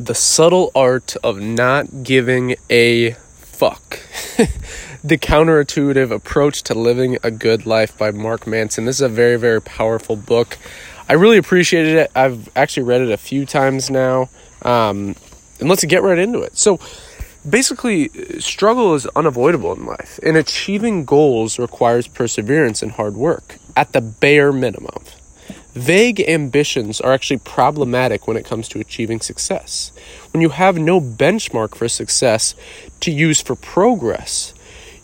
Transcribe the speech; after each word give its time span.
The 0.00 0.14
Subtle 0.14 0.72
Art 0.74 1.14
of 1.22 1.42
Not 1.42 2.04
Giving 2.04 2.56
a 2.70 3.10
Fuck. 3.10 4.00
the 5.04 5.18
Counterintuitive 5.18 6.10
Approach 6.10 6.62
to 6.62 6.74
Living 6.74 7.18
a 7.22 7.30
Good 7.30 7.66
Life 7.66 7.98
by 7.98 8.10
Mark 8.10 8.46
Manson. 8.46 8.86
This 8.86 8.96
is 8.96 9.02
a 9.02 9.10
very, 9.10 9.36
very 9.36 9.60
powerful 9.60 10.16
book. 10.16 10.56
I 11.06 11.12
really 11.12 11.36
appreciated 11.36 11.96
it. 11.96 12.10
I've 12.16 12.48
actually 12.56 12.84
read 12.84 13.02
it 13.02 13.10
a 13.10 13.18
few 13.18 13.44
times 13.44 13.90
now. 13.90 14.30
Um, 14.62 15.16
and 15.60 15.68
let's 15.68 15.84
get 15.84 16.02
right 16.02 16.18
into 16.18 16.40
it. 16.40 16.56
So, 16.56 16.80
basically, 17.48 18.08
struggle 18.40 18.94
is 18.94 19.06
unavoidable 19.08 19.74
in 19.74 19.84
life, 19.84 20.18
and 20.22 20.34
achieving 20.34 21.04
goals 21.04 21.58
requires 21.58 22.08
perseverance 22.08 22.82
and 22.82 22.92
hard 22.92 23.16
work 23.16 23.56
at 23.76 23.92
the 23.92 24.00
bare 24.00 24.50
minimum. 24.50 25.04
Vague 25.74 26.20
ambitions 26.20 27.00
are 27.00 27.12
actually 27.12 27.38
problematic 27.38 28.26
when 28.26 28.36
it 28.36 28.44
comes 28.44 28.68
to 28.68 28.80
achieving 28.80 29.20
success. 29.20 29.92
When 30.32 30.40
you 30.40 30.48
have 30.48 30.78
no 30.78 31.00
benchmark 31.00 31.76
for 31.76 31.88
success 31.88 32.54
to 33.00 33.12
use 33.12 33.40
for 33.40 33.54
progress, 33.54 34.52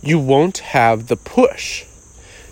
you 0.02 0.18
won't 0.18 0.58
have 0.58 1.06
the 1.06 1.16
push 1.16 1.84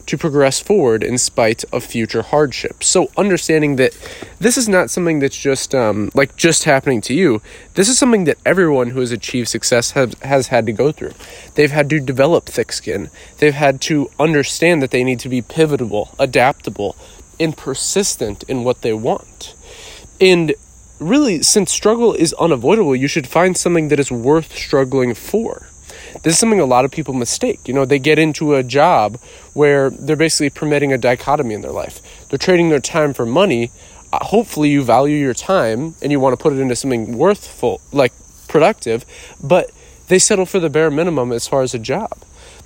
to 0.06 0.18
progress 0.18 0.60
forward 0.60 1.02
in 1.02 1.16
spite 1.18 1.64
of 1.72 1.82
future 1.82 2.22
hardships. 2.22 2.86
So, 2.86 3.10
understanding 3.16 3.76
that 3.76 3.96
this 4.38 4.58
is 4.58 4.68
not 4.68 4.90
something 4.90 5.18
that's 5.18 5.36
just 5.36 5.74
um, 5.74 6.10
like 6.14 6.36
just 6.36 6.64
happening 6.64 7.00
to 7.02 7.14
you. 7.14 7.40
This 7.74 7.88
is 7.88 7.98
something 7.98 8.24
that 8.24 8.38
everyone 8.44 8.90
who 8.90 9.00
has 9.00 9.12
achieved 9.12 9.48
success 9.48 9.92
has, 9.92 10.14
has 10.22 10.48
had 10.48 10.66
to 10.66 10.72
go 10.72 10.92
through. 10.92 11.14
They've 11.54 11.70
had 11.70 11.88
to 11.90 12.00
develop 12.00 12.46
thick 12.46 12.72
skin. 12.72 13.10
They've 13.38 13.54
had 13.54 13.80
to 13.82 14.10
understand 14.20 14.82
that 14.82 14.90
they 14.90 15.04
need 15.04 15.20
to 15.20 15.28
be 15.28 15.42
pivotable, 15.42 16.14
adaptable, 16.18 16.96
and 17.38 17.56
persistent 17.56 18.42
in 18.44 18.64
what 18.64 18.82
they 18.82 18.92
want. 18.92 19.54
And 20.20 20.54
really, 20.98 21.42
since 21.42 21.72
struggle 21.72 22.14
is 22.14 22.32
unavoidable, 22.34 22.96
you 22.96 23.08
should 23.08 23.26
find 23.26 23.56
something 23.56 23.88
that 23.88 24.00
is 24.00 24.10
worth 24.10 24.56
struggling 24.56 25.14
for. 25.14 25.66
This 26.22 26.34
is 26.34 26.38
something 26.38 26.60
a 26.60 26.64
lot 26.64 26.84
of 26.84 26.90
people 26.90 27.14
mistake. 27.14 27.66
You 27.66 27.74
know, 27.74 27.84
they 27.84 27.98
get 27.98 28.18
into 28.18 28.54
a 28.54 28.62
job 28.62 29.18
where 29.52 29.90
they're 29.90 30.16
basically 30.16 30.50
permitting 30.50 30.92
a 30.92 30.98
dichotomy 30.98 31.54
in 31.54 31.60
their 31.60 31.72
life. 31.72 32.00
They're 32.28 32.38
trading 32.38 32.68
their 32.68 32.80
time 32.80 33.12
for 33.12 33.26
money. 33.26 33.70
Uh, 34.12 34.24
hopefully, 34.24 34.70
you 34.70 34.82
value 34.82 35.16
your 35.16 35.34
time 35.34 35.94
and 36.00 36.12
you 36.12 36.20
want 36.20 36.38
to 36.38 36.42
put 36.42 36.52
it 36.52 36.60
into 36.60 36.76
something 36.76 37.18
worthful, 37.18 37.80
like 37.92 38.12
productive, 38.48 39.04
but 39.42 39.70
they 40.08 40.18
settle 40.18 40.46
for 40.46 40.60
the 40.60 40.70
bare 40.70 40.90
minimum 40.90 41.32
as 41.32 41.48
far 41.48 41.62
as 41.62 41.74
a 41.74 41.78
job. 41.78 42.12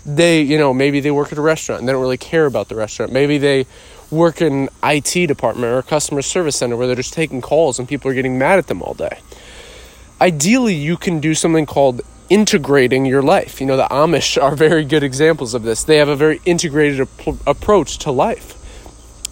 They, 0.05 0.43
you 0.43 0.59
know, 0.59 0.73
maybe 0.75 1.01
they 1.01 1.11
work 1.11 1.33
at 1.33 1.39
a 1.39 1.43
restaurant 1.43 1.81
and 1.81 1.89
they 1.89 1.93
don't 1.93 2.01
really 2.01 2.17
care 2.19 2.47
about 2.47 2.69
the 2.69 2.77
restaurant. 2.77 3.13
Maybe 3.13 3.39
they 3.39 3.67
work 4.11 4.41
in 4.41 4.69
IT 4.83 5.27
department 5.27 5.67
or 5.67 5.79
a 5.79 5.83
customer 5.83 6.23
service 6.23 6.57
center 6.57 6.77
where 6.77 6.87
they're 6.87 6.97
just 6.97 7.13
taking 7.13 7.41
calls 7.41 7.79
and 7.79 7.89
people 7.89 8.11
are 8.11 8.15
getting 8.15 8.39
mad 8.39 8.59
at 8.59 8.67
them 8.67 8.83
all 8.83 8.95
day. 8.95 9.21
Ideally, 10.21 10.75
you 10.75 10.97
can 10.97 11.21
do 11.21 11.35
something 11.35 11.67
called 11.67 12.01
integrating 12.29 13.07
your 13.07 13.23
life. 13.23 13.61
You 13.61 13.67
know, 13.67 13.77
the 13.77 13.89
Amish 13.89 14.41
are 14.43 14.57
very 14.57 14.85
good 14.85 15.03
examples 15.03 15.55
of 15.55 15.63
this. 15.63 15.85
They 15.85 15.97
have 15.97 16.09
a 16.09 16.17
very 16.17 16.41
integrated 16.45 17.01
ap- 17.01 17.47
approach 17.47 17.99
to 17.99 18.11
life. 18.11 18.55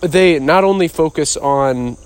They 0.00 0.38
not 0.38 0.64
only 0.64 0.88
focus 0.88 1.36
on 1.36 1.96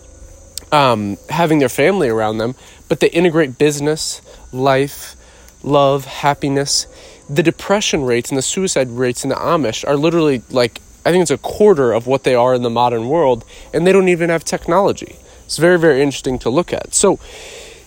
um, 0.72 1.16
having 1.28 1.58
their 1.58 1.68
family 1.68 2.08
around 2.08 2.38
them, 2.38 2.54
but 2.88 3.00
they 3.00 3.10
integrate 3.10 3.58
business, 3.58 4.22
life, 4.52 5.16
love, 5.62 6.04
happiness. 6.04 6.86
The 7.28 7.42
depression 7.42 8.04
rates 8.04 8.30
and 8.30 8.38
the 8.38 8.42
suicide 8.42 8.90
rates 8.90 9.24
in 9.24 9.30
the 9.30 9.36
Amish 9.36 9.86
are 9.86 9.96
literally 9.96 10.42
like 10.50 10.80
I 11.04 11.10
think 11.10 11.22
it's 11.22 11.30
a 11.30 11.38
quarter 11.38 11.92
of 11.92 12.06
what 12.06 12.24
they 12.24 12.34
are 12.34 12.54
in 12.54 12.62
the 12.62 12.70
modern 12.70 13.08
world, 13.08 13.44
and 13.72 13.86
they 13.86 13.92
don't 13.92 14.08
even 14.08 14.30
have 14.30 14.44
technology. 14.44 15.16
It's 15.46 15.56
very, 15.56 15.78
very 15.78 16.02
interesting 16.02 16.38
to 16.40 16.50
look 16.50 16.72
at. 16.72 16.94
So, 16.94 17.18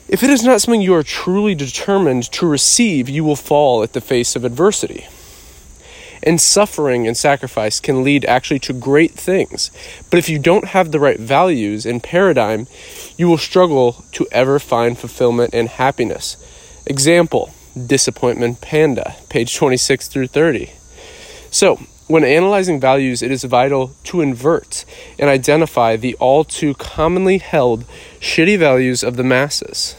if 0.07 0.21
it 0.21 0.29
is 0.29 0.43
not 0.43 0.61
something 0.61 0.81
you 0.81 0.95
are 0.95 1.03
truly 1.03 1.55
determined 1.55 2.23
to 2.33 2.45
receive, 2.45 3.07
you 3.07 3.23
will 3.23 3.35
fall 3.35 3.83
at 3.83 3.93
the 3.93 4.01
face 4.01 4.35
of 4.35 4.43
adversity. 4.43 5.07
And 6.21 6.39
suffering 6.39 7.07
and 7.07 7.15
sacrifice 7.15 7.79
can 7.79 8.03
lead 8.03 8.25
actually 8.25 8.59
to 8.59 8.73
great 8.73 9.11
things. 9.11 9.71
But 10.09 10.19
if 10.19 10.29
you 10.29 10.39
don't 10.39 10.69
have 10.69 10.91
the 10.91 10.99
right 10.99 11.19
values 11.19 11.85
and 11.85 12.03
paradigm, 12.03 12.67
you 13.17 13.27
will 13.27 13.37
struggle 13.37 14.03
to 14.13 14.27
ever 14.31 14.59
find 14.59 14.97
fulfillment 14.97 15.53
and 15.53 15.69
happiness. 15.69 16.37
Example 16.85 17.53
Disappointment 17.75 18.61
Panda, 18.61 19.15
page 19.29 19.55
26 19.55 20.07
through 20.07 20.27
30. 20.27 20.71
So, 21.49 21.79
when 22.13 22.23
analyzing 22.23 22.79
values, 22.79 23.23
it 23.23 23.31
is 23.31 23.43
vital 23.43 23.91
to 24.03 24.21
invert 24.21 24.85
and 25.17 25.31
identify 25.31 25.95
the 25.95 26.13
all 26.19 26.43
too 26.43 26.75
commonly 26.75 27.39
held 27.39 27.85
shitty 28.19 28.55
values 28.55 29.01
of 29.01 29.15
the 29.15 29.23
masses. 29.23 29.95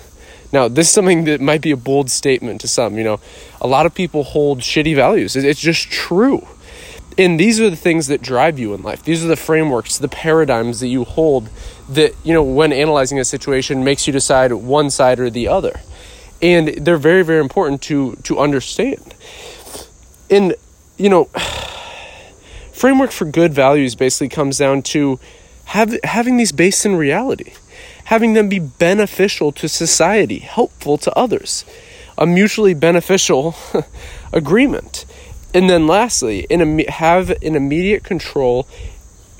Now, 0.53 0.69
this 0.69 0.87
is 0.87 0.93
something 0.93 1.25
that 1.25 1.41
might 1.41 1.61
be 1.61 1.73
a 1.73 1.77
bold 1.77 2.13
statement 2.13 2.61
to 2.61 2.69
some. 2.69 2.97
You 2.97 3.03
know, 3.03 3.21
a 3.61 3.67
lot 3.67 3.85
of 3.85 3.97
people 3.97 4.23
hold 4.23 4.61
shitty 4.61 4.95
values. 4.95 5.35
It's 5.35 5.59
just 5.59 5.91
true. 5.91 6.47
And 7.19 7.41
these 7.41 7.59
are 7.59 7.69
the 7.69 7.75
things 7.75 8.07
that 8.07 8.23
drive 8.23 8.61
you 8.61 8.75
in 8.75 8.83
life. 8.85 9.03
These 9.03 9.25
are 9.25 9.29
the 9.29 9.35
frameworks, 9.35 9.99
the 9.99 10.07
paradigms 10.07 10.79
that 10.79 10.89
you 10.89 11.03
hold 11.03 11.49
that, 11.89 12.15
you 12.23 12.33
know, 12.33 12.45
when 12.45 12.73
analyzing 12.73 13.19
a 13.19 13.25
situation 13.25 13.83
makes 13.83 14.07
you 14.07 14.13
decide 14.13 14.53
one 14.53 14.89
side 14.89 15.19
or 15.19 15.31
the 15.31 15.49
other. 15.49 15.81
And 16.41 16.69
they're 16.69 16.97
very, 16.97 17.25
very 17.25 17.41
important 17.41 17.83
to 17.83 18.15
to 18.23 18.39
understand. 18.39 19.17
And, 20.31 20.55
you 20.97 21.09
know, 21.09 21.29
framework 22.75 23.13
for 23.13 23.25
good 23.25 23.55
values 23.55 23.95
basically 23.95 24.29
comes 24.29 24.59
down 24.59 24.83
to 24.83 25.19
have, 25.67 25.97
having 26.05 26.37
these 26.37 26.53
based 26.53 26.85
in 26.85 26.97
reality, 26.97 27.55
having 28.05 28.35
them 28.35 28.49
be 28.49 28.59
beneficial 28.59 29.53
to 29.53 29.69
society, 29.69 30.41
helpful 30.41 30.99
to 30.99 31.17
others, 31.17 31.65
a 32.19 32.27
mutually 32.27 32.75
beneficial 32.75 33.55
agreement. 34.33 35.07
And 35.55 35.71
then 35.71 35.87
lastly, 35.87 36.47
in 36.51 36.81
have 36.89 37.31
an 37.31 37.55
immediate 37.55 38.03
control, 38.03 38.69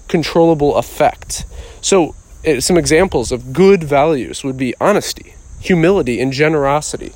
controllable 0.07 0.77
effect. 0.77 1.45
So, 1.81 2.15
eh, 2.45 2.61
some 2.61 2.79
examples 2.79 3.33
of 3.33 3.53
good 3.53 3.83
values 3.83 4.45
would 4.45 4.57
be 4.57 4.75
honesty, 4.81 5.35
humility, 5.61 6.21
and 6.21 6.33
generosity. 6.33 7.13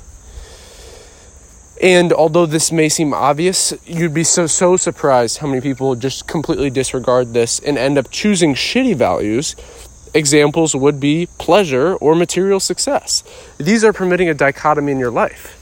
And 1.81 2.11
although 2.11 2.45
this 2.45 2.71
may 2.71 2.89
seem 2.89 3.13
obvious, 3.13 3.73
you'd 3.85 4.13
be 4.13 4.25
so 4.25 4.47
so 4.47 4.75
surprised 4.75 5.37
how 5.37 5.47
many 5.47 5.61
people 5.61 5.95
just 5.95 6.27
completely 6.27 6.69
disregard 6.69 7.33
this 7.33 7.59
and 7.59 7.77
end 7.77 7.97
up 7.97 8.11
choosing 8.11 8.53
shitty 8.53 8.95
values. 8.95 9.55
Examples 10.13 10.75
would 10.75 10.99
be 10.99 11.27
pleasure 11.37 11.95
or 11.95 12.15
material 12.15 12.59
success. 12.59 13.23
These 13.57 13.83
are 13.85 13.93
permitting 13.93 14.27
a 14.27 14.33
dichotomy 14.33 14.91
in 14.91 14.99
your 14.99 15.11
life. 15.11 15.55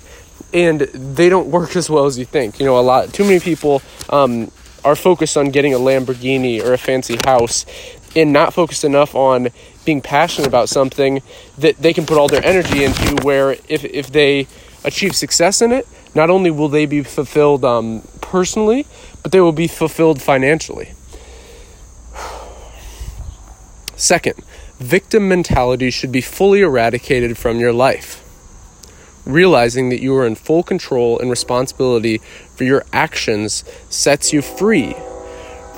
And 0.54 0.82
they 0.82 1.30
don't 1.30 1.48
work 1.50 1.76
as 1.76 1.90
well 1.90 2.06
as 2.06 2.18
you 2.18 2.26
think. 2.26 2.60
You 2.60 2.66
know, 2.66 2.80
a 2.80 2.82
lot 2.82 3.14
too 3.14 3.24
many 3.24 3.40
people 3.40 3.84
um, 4.10 4.50
are 4.84 4.96
focused 4.96 5.38
on 5.38 5.52
getting 5.52 5.74
a 5.74 5.78
Lamborghini 5.78 6.64
or 6.64 6.74
a 6.74 6.78
fancy 6.78 7.18
house 7.26 7.66
and 8.16 8.34
not 8.34 8.54
focused 8.54 8.84
enough 8.84 9.14
on 9.14 9.50
being 9.86 10.02
passionate 10.02 10.48
about 10.48 10.70
something 10.70 11.22
that 11.60 11.78
they 11.78 11.94
can 11.94 12.06
put 12.08 12.18
all 12.18 12.28
their 12.28 12.44
energy 12.44 12.84
into 12.84 13.24
where 13.24 13.52
if, 13.68 13.86
if 13.86 14.12
they 14.12 14.48
achieve 14.84 15.16
success 15.16 15.62
in 15.62 15.72
it, 15.72 15.88
not 16.18 16.32
only 16.32 16.50
will 16.50 16.68
they 16.68 16.88
be 16.88 17.04
fulfilled 17.04 17.64
um, 17.64 18.02
personally, 18.20 18.88
but 19.22 19.32
they 19.32 19.40
will 19.40 19.52
be 19.52 19.68
fulfilled 19.68 20.20
financially. 20.20 20.94
Second, 23.96 24.34
victim 24.80 25.30
mentality 25.30 25.92
should 25.92 26.12
be 26.12 26.22
fully 26.22 26.62
eradicated 26.62 27.38
from 27.38 27.60
your 27.60 27.72
life. 27.72 28.24
Realizing 29.26 29.90
that 29.90 30.02
you 30.02 30.16
are 30.16 30.26
in 30.26 30.34
full 30.36 30.64
control 30.64 31.20
and 31.20 31.30
responsibility 31.30 32.18
for 32.56 32.64
your 32.64 32.84
actions 32.92 33.64
sets 33.90 34.34
you 34.34 34.42
free 34.42 34.96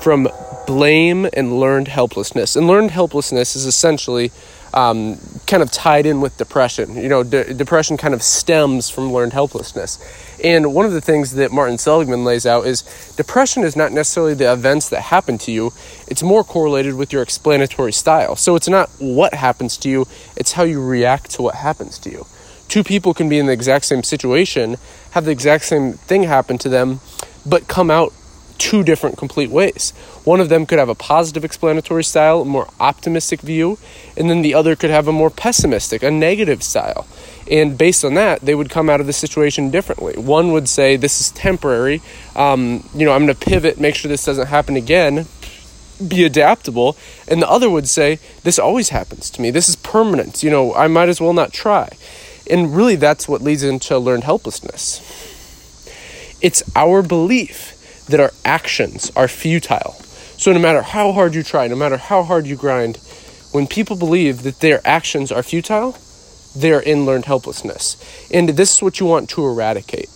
from 0.00 0.26
blame 0.66 1.28
and 1.34 1.60
learned 1.60 1.88
helplessness. 1.88 2.56
And 2.56 2.66
learned 2.66 2.92
helplessness 2.92 3.56
is 3.56 3.66
essentially 3.66 4.30
um, 4.72 5.18
kind 5.46 5.62
of 5.62 5.70
tied 5.70 6.06
in 6.06 6.20
with 6.20 6.36
depression. 6.36 6.94
You 6.94 7.08
know, 7.08 7.22
de- 7.22 7.54
depression 7.54 7.96
kind 7.96 8.14
of 8.14 8.22
stems 8.22 8.88
from 8.88 9.12
learned 9.12 9.32
helplessness. 9.32 9.98
And 10.42 10.74
one 10.74 10.86
of 10.86 10.92
the 10.92 11.00
things 11.00 11.32
that 11.32 11.52
Martin 11.52 11.76
Seligman 11.78 12.24
lays 12.24 12.46
out 12.46 12.66
is 12.66 12.82
depression 13.16 13.62
is 13.62 13.76
not 13.76 13.92
necessarily 13.92 14.34
the 14.34 14.52
events 14.52 14.88
that 14.88 15.02
happen 15.02 15.38
to 15.38 15.52
you, 15.52 15.72
it's 16.06 16.22
more 16.22 16.42
correlated 16.44 16.94
with 16.94 17.12
your 17.12 17.22
explanatory 17.22 17.92
style. 17.92 18.36
So 18.36 18.56
it's 18.56 18.68
not 18.68 18.88
what 18.98 19.34
happens 19.34 19.76
to 19.78 19.90
you, 19.90 20.06
it's 20.36 20.52
how 20.52 20.62
you 20.62 20.82
react 20.82 21.30
to 21.32 21.42
what 21.42 21.56
happens 21.56 21.98
to 22.00 22.10
you. 22.10 22.26
Two 22.68 22.84
people 22.84 23.12
can 23.14 23.28
be 23.28 23.38
in 23.38 23.46
the 23.46 23.52
exact 23.52 23.84
same 23.84 24.02
situation, 24.02 24.76
have 25.10 25.24
the 25.24 25.32
exact 25.32 25.64
same 25.64 25.94
thing 25.94 26.22
happen 26.22 26.56
to 26.58 26.68
them, 26.68 27.00
but 27.44 27.66
come 27.66 27.90
out 27.90 28.12
two 28.60 28.84
different 28.84 29.16
complete 29.16 29.50
ways. 29.50 29.92
One 30.22 30.38
of 30.38 30.50
them 30.50 30.66
could 30.66 30.78
have 30.78 30.90
a 30.90 30.94
positive 30.94 31.44
explanatory 31.44 32.04
style, 32.04 32.42
a 32.42 32.44
more 32.44 32.68
optimistic 32.78 33.40
view, 33.40 33.78
and 34.16 34.28
then 34.28 34.42
the 34.42 34.54
other 34.54 34.76
could 34.76 34.90
have 34.90 35.08
a 35.08 35.12
more 35.12 35.30
pessimistic, 35.30 36.02
a 36.02 36.10
negative 36.10 36.62
style. 36.62 37.08
And 37.50 37.76
based 37.76 38.04
on 38.04 38.14
that, 38.14 38.42
they 38.42 38.54
would 38.54 38.68
come 38.68 38.90
out 38.90 39.00
of 39.00 39.06
the 39.06 39.14
situation 39.14 39.70
differently. 39.70 40.14
One 40.16 40.52
would 40.52 40.68
say, 40.68 40.96
This 40.96 41.20
is 41.20 41.30
temporary. 41.30 42.02
Um, 42.36 42.88
you 42.94 43.06
know, 43.06 43.12
I'm 43.12 43.24
going 43.24 43.34
to 43.34 43.46
pivot, 43.46 43.80
make 43.80 43.94
sure 43.94 44.10
this 44.10 44.26
doesn't 44.26 44.48
happen 44.48 44.76
again, 44.76 45.26
be 46.06 46.24
adaptable. 46.24 46.96
And 47.26 47.40
the 47.42 47.50
other 47.50 47.70
would 47.70 47.88
say, 47.88 48.18
This 48.44 48.58
always 48.58 48.90
happens 48.90 49.30
to 49.30 49.42
me. 49.42 49.50
This 49.50 49.70
is 49.70 49.76
permanent. 49.76 50.42
You 50.42 50.50
know, 50.50 50.74
I 50.74 50.86
might 50.86 51.08
as 51.08 51.20
well 51.20 51.32
not 51.32 51.52
try. 51.52 51.88
And 52.48 52.76
really, 52.76 52.96
that's 52.96 53.26
what 53.26 53.40
leads 53.40 53.62
into 53.62 53.98
learned 53.98 54.24
helplessness. 54.24 55.00
It's 56.42 56.62
our 56.76 57.02
belief 57.02 57.79
that 58.10 58.20
our 58.20 58.32
actions 58.44 59.10
are 59.16 59.28
futile. 59.28 59.92
So, 60.36 60.52
no 60.52 60.58
matter 60.58 60.82
how 60.82 61.12
hard 61.12 61.34
you 61.34 61.42
try, 61.42 61.66
no 61.68 61.76
matter 61.76 61.96
how 61.96 62.22
hard 62.22 62.46
you 62.46 62.56
grind, 62.56 62.98
when 63.52 63.66
people 63.66 63.96
believe 63.96 64.42
that 64.42 64.60
their 64.60 64.80
actions 64.84 65.30
are 65.32 65.42
futile, 65.42 65.96
they're 66.56 66.80
in 66.80 67.04
learned 67.04 67.26
helplessness. 67.26 67.96
And 68.32 68.50
this 68.50 68.76
is 68.76 68.82
what 68.82 69.00
you 69.00 69.06
want 69.06 69.28
to 69.30 69.44
eradicate. 69.44 70.08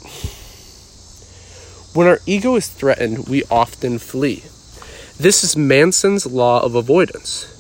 When 1.95 2.07
our 2.09 2.21
ego 2.27 2.57
is 2.57 2.69
threatened, 2.69 3.29
we 3.29 3.45
often 3.51 3.99
flee. 3.99 4.43
This 5.19 5.45
is 5.45 5.57
Manson's 5.57 6.27
law 6.27 6.61
of 6.63 6.75
avoidance. 6.75 7.51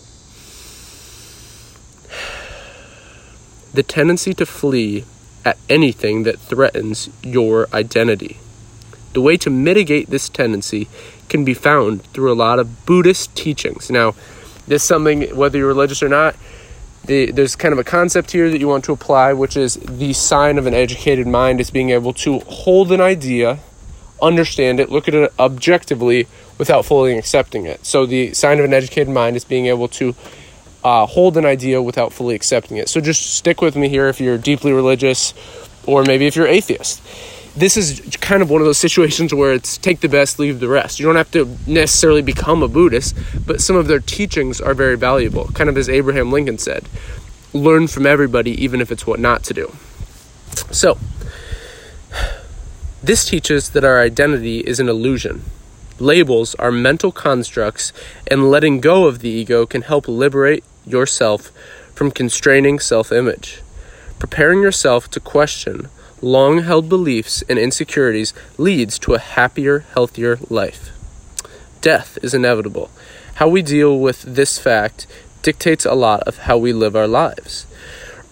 The 3.72 3.82
tendency 3.82 4.34
to 4.34 4.46
flee 4.46 5.04
at 5.44 5.58
anything 5.68 6.22
that 6.24 6.38
threatens 6.38 7.10
your 7.22 7.68
identity. 7.72 8.38
The 9.14 9.20
way 9.20 9.36
to 9.38 9.50
mitigate 9.50 10.10
this 10.10 10.28
tendency 10.28 10.88
can 11.28 11.44
be 11.44 11.54
found 11.54 12.02
through 12.02 12.32
a 12.32 12.34
lot 12.34 12.58
of 12.58 12.84
Buddhist 12.84 13.34
teachings. 13.36 13.88
Now, 13.88 14.14
this 14.66 14.82
is 14.82 14.88
something, 14.88 15.36
whether 15.36 15.56
you're 15.56 15.68
religious 15.68 16.02
or 16.02 16.08
not, 16.08 16.34
the, 17.04 17.30
there's 17.30 17.54
kind 17.54 17.72
of 17.72 17.78
a 17.78 17.84
concept 17.84 18.32
here 18.32 18.50
that 18.50 18.58
you 18.58 18.66
want 18.66 18.84
to 18.84 18.92
apply, 18.92 19.32
which 19.32 19.56
is 19.56 19.74
the 19.74 20.12
sign 20.14 20.58
of 20.58 20.66
an 20.66 20.74
educated 20.74 21.28
mind 21.28 21.60
is 21.60 21.70
being 21.70 21.90
able 21.90 22.12
to 22.14 22.40
hold 22.40 22.90
an 22.90 23.00
idea, 23.00 23.60
understand 24.20 24.80
it, 24.80 24.90
look 24.90 25.06
at 25.06 25.14
it 25.14 25.32
objectively 25.38 26.26
without 26.58 26.84
fully 26.84 27.16
accepting 27.16 27.66
it. 27.66 27.86
So 27.86 28.06
the 28.06 28.34
sign 28.34 28.58
of 28.58 28.64
an 28.64 28.74
educated 28.74 29.10
mind 29.10 29.36
is 29.36 29.44
being 29.44 29.66
able 29.66 29.86
to 29.88 30.14
uh, 30.82 31.06
hold 31.06 31.36
an 31.36 31.44
idea 31.44 31.80
without 31.80 32.12
fully 32.12 32.34
accepting 32.34 32.78
it. 32.78 32.88
So 32.88 33.00
just 33.00 33.36
stick 33.36 33.60
with 33.60 33.76
me 33.76 33.88
here 33.88 34.08
if 34.08 34.20
you're 34.20 34.38
deeply 34.38 34.72
religious, 34.72 35.34
or 35.86 36.02
maybe 36.02 36.26
if 36.26 36.34
you're 36.34 36.48
atheist 36.48 37.00
this 37.56 37.76
is 37.76 38.00
kind 38.20 38.42
of 38.42 38.50
one 38.50 38.60
of 38.60 38.66
those 38.66 38.78
situations 38.78 39.32
where 39.32 39.52
it's 39.52 39.78
take 39.78 40.00
the 40.00 40.08
best, 40.08 40.38
leave 40.38 40.60
the 40.60 40.68
rest. 40.68 40.98
You 40.98 41.06
don't 41.06 41.16
have 41.16 41.30
to 41.32 41.56
necessarily 41.66 42.22
become 42.22 42.62
a 42.62 42.68
Buddhist, 42.68 43.16
but 43.46 43.60
some 43.60 43.76
of 43.76 43.86
their 43.86 44.00
teachings 44.00 44.60
are 44.60 44.74
very 44.74 44.96
valuable. 44.96 45.46
Kind 45.54 45.70
of 45.70 45.76
as 45.76 45.88
Abraham 45.88 46.32
Lincoln 46.32 46.58
said 46.58 46.88
learn 47.54 47.86
from 47.86 48.04
everybody, 48.04 48.50
even 48.62 48.80
if 48.80 48.90
it's 48.90 49.06
what 49.06 49.20
not 49.20 49.44
to 49.44 49.54
do. 49.54 49.72
So, 50.72 50.98
this 53.02 53.24
teaches 53.24 53.70
that 53.70 53.84
our 53.84 54.00
identity 54.00 54.58
is 54.58 54.80
an 54.80 54.88
illusion. 54.88 55.44
Labels 56.00 56.56
are 56.56 56.72
mental 56.72 57.12
constructs, 57.12 57.92
and 58.26 58.50
letting 58.50 58.80
go 58.80 59.06
of 59.06 59.20
the 59.20 59.28
ego 59.28 59.66
can 59.66 59.82
help 59.82 60.08
liberate 60.08 60.64
yourself 60.84 61.52
from 61.94 62.10
constraining 62.10 62.80
self 62.80 63.12
image. 63.12 63.62
Preparing 64.18 64.60
yourself 64.60 65.08
to 65.10 65.20
question 65.20 65.88
long 66.24 66.62
held 66.62 66.88
beliefs 66.88 67.42
and 67.48 67.58
insecurities 67.58 68.32
leads 68.56 68.98
to 68.98 69.12
a 69.12 69.18
happier, 69.18 69.80
healthier 69.92 70.38
life. 70.48 70.90
Death 71.82 72.18
is 72.22 72.32
inevitable. 72.32 72.90
How 73.34 73.48
we 73.48 73.60
deal 73.60 73.98
with 73.98 74.22
this 74.22 74.58
fact 74.58 75.06
dictates 75.42 75.84
a 75.84 75.92
lot 75.92 76.22
of 76.22 76.38
how 76.38 76.56
we 76.56 76.72
live 76.72 76.96
our 76.96 77.06
lives. 77.06 77.66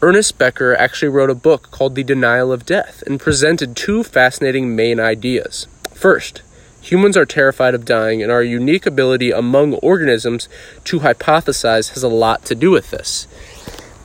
Ernest 0.00 0.38
Becker 0.38 0.74
actually 0.74 1.10
wrote 1.10 1.28
a 1.28 1.34
book 1.34 1.70
called 1.70 1.94
The 1.94 2.02
Denial 2.02 2.50
of 2.50 2.64
Death 2.64 3.02
and 3.06 3.20
presented 3.20 3.76
two 3.76 4.02
fascinating 4.02 4.74
main 4.74 4.98
ideas. 4.98 5.66
First, 5.92 6.40
humans 6.80 7.16
are 7.16 7.26
terrified 7.26 7.74
of 7.74 7.84
dying, 7.84 8.22
and 8.22 8.32
our 8.32 8.42
unique 8.42 8.86
ability 8.86 9.30
among 9.30 9.74
organisms 9.74 10.48
to 10.84 11.00
hypothesize 11.00 11.90
has 11.90 12.02
a 12.02 12.08
lot 12.08 12.44
to 12.46 12.54
do 12.54 12.70
with 12.70 12.90
this 12.90 13.28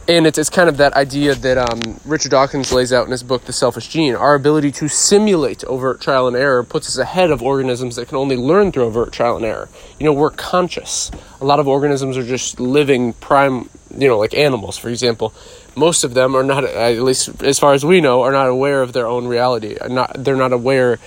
and 0.07 0.25
it's, 0.25 0.38
it's 0.38 0.50
kind 0.50 0.69
of 0.69 0.77
that 0.77 0.94
idea 0.94 1.36
that 1.36 1.57
um, 1.57 2.00
Richard 2.06 2.31
Dawkins 2.31 2.71
lays 2.71 2.94
out 2.94 3.06
in 3.06 3.12
his 3.12 3.24
book, 3.24 3.44
The 3.44 3.51
Selfish 3.51 3.89
Gene. 3.89 4.15
Our 4.15 4.36
ability 4.36 4.71
to 4.74 4.88
simulate 4.88 5.65
overt 5.65 6.00
trial 6.00 6.27
and 6.27 6.38
error 6.38 6.63
puts 6.63 6.88
us 6.88 6.98
ahead 6.98 7.30
of 7.30 7.44
organisms 7.44 7.98
that 7.98 8.07
can 8.07 8.18
only 8.18 8.38
learn 8.38 8.71
through 8.71 8.86
overt 8.86 9.12
trial 9.12 9.36
and 9.36 9.45
error. 9.45 9.68
You 10.00 10.06
know, 10.06 10.13
we're 10.13 10.30
conscious. 10.30 11.12
A 11.42 11.45
lot 11.45 11.59
of 11.59 11.68
organisms 11.68 12.18
are 12.18 12.24
just 12.24 12.59
living 12.59 13.13
prime, 13.13 13.69
you 13.98 14.07
know, 14.07 14.18
like 14.18 14.33
animals, 14.33 14.77
for 14.77 14.88
example. 14.88 15.33
Most 15.75 16.06
of 16.06 16.13
them 16.13 16.36
are 16.36 16.44
not, 16.44 16.63
at 16.63 17.01
least 17.01 17.44
as 17.44 17.59
far 17.59 17.74
as 17.74 17.83
we 17.83 18.00
know, 18.00 18.21
are 18.21 18.31
not 18.31 18.48
aware 18.48 18.81
of 18.81 18.94
their 18.94 19.07
own 19.07 19.27
reality. 19.27 19.77
Not, 19.89 20.24
they're 20.24 20.38
not 20.38 20.54
aware 20.54 21.00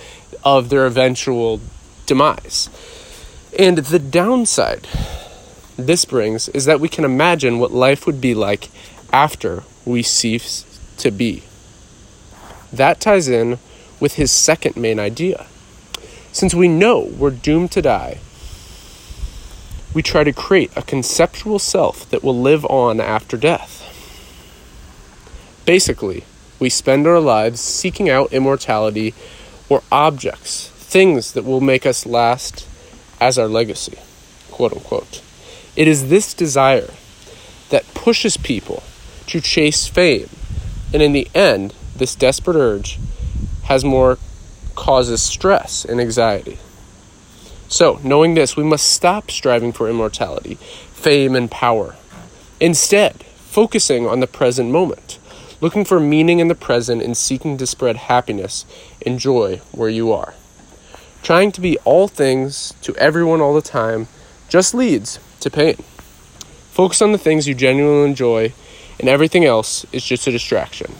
of 0.43 0.69
their 0.69 0.85
eventual 0.85 1.59
demise. 2.05 2.69
And 3.57 3.79
the 3.79 3.99
downside 3.99 4.87
this 5.87 6.05
brings 6.05 6.49
is 6.49 6.65
that 6.65 6.79
we 6.79 6.89
can 6.89 7.05
imagine 7.05 7.59
what 7.59 7.71
life 7.71 8.05
would 8.05 8.21
be 8.21 8.33
like 8.33 8.69
after 9.11 9.63
we 9.85 10.03
cease 10.03 10.65
to 10.97 11.11
be. 11.11 11.43
That 12.71 12.99
ties 12.99 13.27
in 13.27 13.59
with 13.99 14.15
his 14.15 14.31
second 14.31 14.75
main 14.77 14.99
idea. 14.99 15.45
Since 16.31 16.53
we 16.53 16.67
know 16.67 16.99
we're 16.99 17.31
doomed 17.31 17.71
to 17.73 17.81
die, 17.81 18.19
we 19.93 20.01
try 20.01 20.23
to 20.23 20.31
create 20.31 20.71
a 20.75 20.81
conceptual 20.81 21.59
self 21.59 22.09
that 22.09 22.23
will 22.23 22.39
live 22.39 22.65
on 22.65 23.01
after 23.01 23.35
death. 23.35 23.79
Basically, 25.65 26.23
we 26.59 26.69
spend 26.69 27.05
our 27.07 27.19
lives 27.19 27.59
seeking 27.59 28.09
out 28.09 28.31
immortality 28.31 29.13
or 29.67 29.83
objects, 29.91 30.69
things 30.69 31.33
that 31.33 31.43
will 31.43 31.61
make 31.61 31.85
us 31.85 32.05
last 32.05 32.67
as 33.19 33.37
our 33.37 33.47
legacy, 33.47 33.97
quote 34.49 34.73
unquote. 34.73 35.21
It 35.81 35.87
is 35.87 36.09
this 36.09 36.35
desire 36.35 36.91
that 37.71 37.91
pushes 37.95 38.37
people 38.37 38.83
to 39.25 39.41
chase 39.41 39.87
fame. 39.87 40.29
And 40.93 41.01
in 41.01 41.11
the 41.11 41.27
end, 41.33 41.73
this 41.95 42.13
desperate 42.13 42.55
urge 42.55 42.99
has 43.63 43.83
more 43.83 44.19
causes 44.75 45.23
stress 45.23 45.83
and 45.83 45.99
anxiety. 45.99 46.59
So, 47.67 47.99
knowing 48.03 48.35
this, 48.35 48.55
we 48.55 48.63
must 48.63 48.93
stop 48.93 49.31
striving 49.31 49.71
for 49.71 49.89
immortality, 49.89 50.53
fame, 50.93 51.35
and 51.35 51.49
power. 51.49 51.95
Instead, 52.59 53.23
focusing 53.23 54.05
on 54.05 54.19
the 54.19 54.27
present 54.27 54.69
moment, 54.69 55.17
looking 55.61 55.83
for 55.83 55.99
meaning 55.99 56.37
in 56.37 56.47
the 56.47 56.53
present 56.53 57.01
and 57.01 57.17
seeking 57.17 57.57
to 57.57 57.65
spread 57.65 57.95
happiness 57.95 58.67
and 59.03 59.17
joy 59.17 59.61
where 59.71 59.89
you 59.89 60.11
are. 60.11 60.35
Trying 61.23 61.51
to 61.53 61.59
be 61.59 61.79
all 61.85 62.07
things 62.07 62.71
to 62.83 62.95
everyone 62.97 63.41
all 63.41 63.55
the 63.55 63.63
time 63.63 64.07
just 64.47 64.75
leads 64.75 65.17
to 65.41 65.49
pain. 65.49 65.75
Focus 66.71 67.01
on 67.01 67.11
the 67.11 67.17
things 67.17 67.47
you 67.47 67.53
genuinely 67.53 68.09
enjoy, 68.09 68.53
and 68.99 69.09
everything 69.09 69.45
else 69.45 69.85
is 69.91 70.03
just 70.05 70.27
a 70.27 70.31
distraction. 70.31 70.91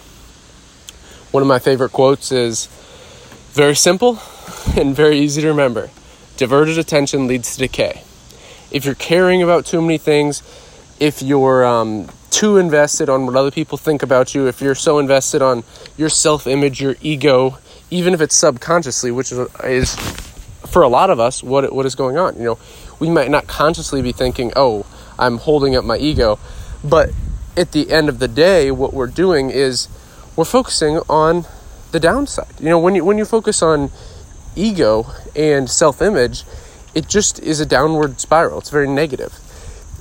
One 1.32 1.42
of 1.42 1.48
my 1.48 1.60
favorite 1.60 1.92
quotes 1.92 2.32
is 2.32 2.68
very 3.54 3.76
simple 3.76 4.20
and 4.78 4.96
very 4.96 5.18
easy 5.20 5.42
to 5.42 5.48
remember 5.48 5.90
diverted 6.42 6.78
attention 6.80 7.28
leads 7.28 7.54
to 7.54 7.60
decay. 7.60 8.02
If 8.72 8.84
you're 8.84 8.96
caring 8.96 9.44
about 9.44 9.64
too 9.66 9.80
many 9.80 10.00
things, 10.00 10.42
if 11.00 11.22
you're 11.22 11.64
um, 11.64 12.10
too 12.32 12.58
invested 12.58 13.10
on 13.10 13.28
what 13.28 13.36
other 13.36 13.52
people 13.52 13.78
think 13.78 14.02
about 14.02 14.34
you, 14.34 14.48
if 14.48 14.60
you're 14.60 14.74
so 14.74 14.98
invested 14.98 15.44
on 15.44 15.64
your 15.98 16.10
self 16.10 16.48
image, 16.48 16.82
your 16.82 16.96
ego, 17.00 17.60
even 17.92 18.16
if 18.16 18.22
it's 18.22 18.36
subconsciously, 18.36 19.12
which 19.12 19.32
is 19.32 19.88
for 20.72 20.82
a 20.82 20.88
lot 20.88 21.10
of 21.10 21.20
us 21.20 21.44
what 21.44 21.72
what 21.74 21.86
is 21.86 21.96
going 21.96 22.18
on. 22.18 22.36
You 22.38 22.44
know, 22.44 22.60
we 23.00 23.10
might 23.10 23.30
not 23.30 23.48
consciously 23.48 24.02
be 24.02 24.12
thinking, 24.12 24.52
"Oh, 24.56 24.86
I'm 25.20 25.38
holding 25.38 25.76
up 25.76 25.84
my 25.84 25.98
ego," 25.98 26.40
but 26.84 27.12
at 27.58 27.74
the 27.74 27.92
end 27.92 28.10
of 28.10 28.20
the 28.20 28.28
day, 28.28 28.72
what 28.72 28.94
we're 28.94 29.08
doing 29.08 29.50
is 29.50 29.88
we're 30.36 30.46
focusing 30.46 31.00
on 31.10 31.46
the 31.92 32.00
downside. 32.00 32.54
You 32.60 32.70
know, 32.70 32.80
when 32.80 32.96
you 32.96 33.04
when 33.04 33.18
you 33.18 33.26
focus 33.26 33.62
on 33.62 33.92
ego 34.56 35.06
and 35.36 35.70
self-image, 35.70 36.44
it 36.96 37.08
just 37.08 37.40
is 37.40 37.60
a 37.60 37.66
downward 37.66 38.20
spiral. 38.20 38.60
It's 38.60 38.70
very 38.70 38.88
negative. 38.88 39.34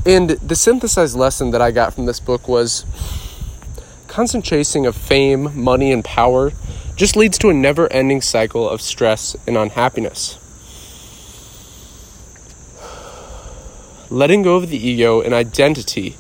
And 0.06 0.30
the 0.30 0.56
synthesized 0.56 1.16
lesson 1.16 1.50
that 1.50 1.60
I 1.60 1.72
got 1.72 1.94
from 1.94 2.06
this 2.06 2.20
book 2.20 2.48
was 2.48 2.86
constant 4.08 4.44
chasing 4.44 4.86
of 4.86 4.96
fame, 4.96 5.50
money, 5.54 5.92
and 5.92 6.04
power 6.04 6.52
just 6.96 7.16
leads 7.16 7.38
to 7.38 7.50
a 7.50 7.54
never 7.54 7.90
ending 7.92 8.20
cycle 8.20 8.68
of 8.68 8.80
stress 8.80 9.36
and 9.46 9.56
unhappiness. 9.56 10.39
Letting 14.11 14.43
go 14.43 14.57
of 14.57 14.69
the 14.69 14.76
ego 14.76 15.21
and 15.21 15.33
identity 15.33 16.17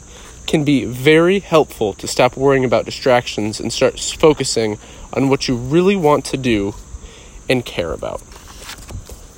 can 0.46 0.62
be 0.62 0.84
very 0.84 1.40
helpful 1.40 1.92
to 1.94 2.06
stop 2.06 2.36
worrying 2.36 2.64
about 2.64 2.84
distractions 2.84 3.58
and 3.58 3.72
start 3.72 3.98
focusing 3.98 4.78
on 5.12 5.28
what 5.28 5.48
you 5.48 5.56
really 5.56 5.96
want 5.96 6.24
to 6.26 6.36
do 6.36 6.74
and 7.48 7.64
care 7.64 7.92
about. 7.92 8.22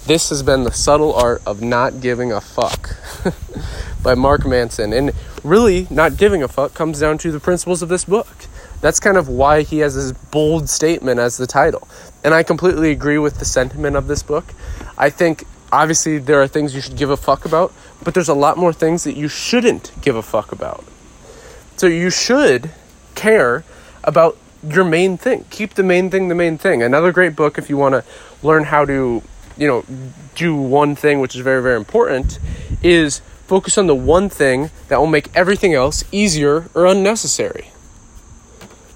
This 0.07 0.29
has 0.29 0.43
been 0.43 0.65
the 0.65 0.73
subtle 0.73 1.15
art 1.15 1.41
of 1.47 1.63
not 1.63 2.03
giving 2.03 2.31
a 2.31 2.43
fuck 2.43 2.97
by 4.03 4.15
Mark 4.15 4.45
Manson. 4.45 4.93
And 4.93 5.13
really, 5.43 5.87
not 5.91 6.19
giving 6.19 6.43
a 6.43 6.49
fuck 6.49 6.75
comes 6.75 7.01
down 7.01 7.19
to 7.19 7.33
the 7.33 7.41
principles 7.41 7.81
of 7.81 7.89
this 7.89 8.05
book. 8.05 8.29
That's 8.83 9.01
kind 9.01 9.17
of 9.17 9.29
why 9.29 9.63
he 9.63 9.79
has 9.79 9.95
this 9.95 10.13
bold 10.13 10.69
statement 10.69 11.21
as 11.21 11.39
the 11.39 11.47
title. 11.47 11.89
And 12.23 12.35
I 12.35 12.43
completely 12.43 12.91
agree 12.91 13.19
with 13.19 13.39
the 13.39 13.45
sentiment 13.45 13.97
of 13.97 14.09
this 14.09 14.23
book. 14.23 14.53
I 14.99 15.09
think 15.09 15.45
obviously 15.73 16.19
there 16.19 16.41
are 16.41 16.47
things 16.47 16.75
you 16.75 16.81
should 16.81 16.97
give 16.97 17.11
a 17.11 17.17
fuck 17.17 17.45
about, 17.45 17.73
but 18.05 18.15
there's 18.15 18.29
a 18.29 18.35
lot 18.35 18.57
more 18.59 18.73
things 18.73 19.05
that 19.05 19.17
you 19.17 19.27
shouldn't 19.27 19.91
give 20.03 20.15
a 20.15 20.23
fuck 20.23 20.53
about. 20.53 20.85
So 21.77 21.87
you 21.87 22.11
should 22.11 22.71
care 23.15 23.65
about 24.05 24.37
your 24.63 24.85
main 24.85 25.17
thing. 25.17 25.47
Keep 25.51 25.75
the 25.75 25.83
main 25.83 26.11
thing 26.11 26.29
the 26.29 26.35
main 26.35 26.59
thing. 26.59 26.83
Another 26.83 27.11
great 27.11 27.35
book 27.35 27.59
if 27.59 27.69
you 27.69 27.77
want 27.77 27.95
to 27.95 28.05
learn 28.47 28.65
how 28.65 28.85
to, 28.85 29.23
you 29.57 29.67
know, 29.67 29.85
do 30.35 30.55
one 30.55 30.95
thing 30.95 31.21
which 31.21 31.35
is 31.35 31.41
very 31.41 31.63
very 31.63 31.77
important 31.77 32.39
is 32.83 33.21
focus 33.47 33.77
on 33.77 33.87
the 33.87 33.95
one 33.95 34.29
thing 34.29 34.71
that 34.89 34.99
will 34.99 35.07
make 35.07 35.35
everything 35.35 35.75
else 35.75 36.05
easier 36.13 36.69
or 36.75 36.87
unnecessary. 36.87 37.71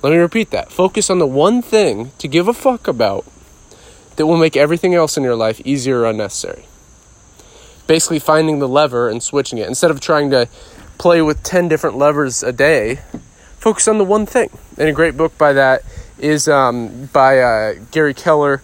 Let 0.02 0.11
me 0.11 0.18
repeat 0.18 0.50
that. 0.50 0.71
Focus 0.71 1.11
on 1.11 1.18
the 1.18 1.26
one 1.26 1.62
thing 1.62 2.12
to 2.18 2.28
give 2.28 2.47
a 2.47 2.52
fuck 2.52 2.87
about 2.87 3.25
that 4.16 4.26
will 4.26 4.37
make 4.37 4.56
everything 4.56 4.94
else 4.94 5.16
in 5.16 5.23
your 5.23 5.37
life 5.37 5.61
easier 5.64 6.00
or 6.00 6.06
unnecessary. 6.06 6.64
Basically, 7.87 8.18
finding 8.18 8.58
the 8.58 8.68
lever 8.68 9.08
and 9.08 9.23
switching 9.23 9.58
it. 9.58 9.68
Instead 9.68 9.90
of 9.90 10.00
trying 10.00 10.30
to 10.30 10.49
play 10.99 11.23
with 11.23 11.42
10 11.42 11.68
different 11.68 11.96
levers 11.96 12.42
a 12.42 12.52
day, 12.52 13.00
focus 13.58 13.87
on 13.87 13.99
the 13.99 14.04
one 14.04 14.26
thing. 14.26 14.50
And 14.76 14.88
a 14.88 14.92
great 14.92 15.16
book 15.16 15.37
by 15.38 15.52
that 15.52 15.82
is 16.18 16.49
um, 16.49 17.08
by 17.12 17.38
uh, 17.38 17.75
Gary 17.90 18.14
Keller, 18.14 18.62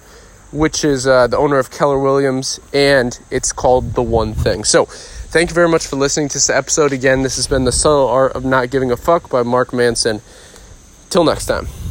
which 0.51 0.85
is 0.85 1.07
uh, 1.07 1.27
the 1.27 1.37
owner 1.37 1.59
of 1.59 1.71
Keller 1.71 1.99
Williams, 1.99 2.59
and 2.73 3.19
it's 3.31 3.53
called 3.53 3.95
The 3.95 4.03
One 4.03 4.35
Thing. 4.35 4.65
So, 4.65 4.87
thank 4.87 5.51
you 5.51 5.55
very 5.55 5.69
much 5.69 5.87
for 5.87 5.97
listening 5.97 6.29
to 6.29 6.35
this 6.35 6.51
episode. 6.51 6.93
Again, 6.93 7.23
this 7.23 7.37
has 7.37 7.47
been 7.47 7.65
The 7.65 7.73
Subtle 7.73 8.09
Art 8.09 8.33
of 8.33 8.45
Not 8.45 8.71
Giving 8.71 8.91
a 8.91 8.97
Fuck 8.97 9.31
by 9.31 9.43
Mark 9.43 9.73
Manson. 9.73 10.21
Till 11.11 11.25
next 11.25 11.47
time. 11.47 11.69